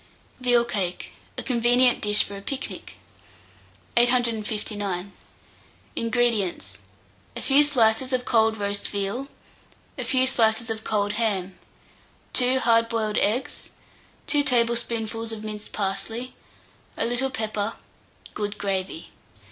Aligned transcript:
VEAL 0.39 0.65
CAKE 0.65 1.11
(a 1.37 1.43
Convenient 1.43 2.01
Dish 2.01 2.23
for 2.23 2.35
a 2.35 2.41
Picnic). 2.41 2.95
859. 3.95 5.11
INGREDIENTS. 5.95 6.79
A 7.35 7.41
few 7.43 7.61
slices 7.61 8.11
of 8.11 8.25
cold 8.25 8.57
roast 8.57 8.87
veal, 8.87 9.27
a 9.99 10.03
few 10.03 10.25
slices 10.25 10.71
of 10.71 10.83
cold 10.83 11.13
ham, 11.21 11.59
2 12.33 12.57
hard 12.61 12.89
boiled 12.89 13.17
eggs, 13.19 13.69
2 14.25 14.41
tablespoonfuls 14.41 15.31
of 15.31 15.43
minced 15.43 15.71
parsley, 15.71 16.33
a 16.97 17.05
little 17.05 17.29
pepper, 17.29 17.73
good 18.33 18.57
gravy. 18.57 19.11